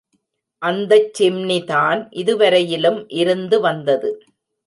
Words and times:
அந்தச் 0.61 1.11
சிம்னி 1.17 1.57
தான் 1.63 2.09
இதுவரையிலும் 2.13 2.99
இருந்து 3.13 3.59
வந்தது. 3.61 4.11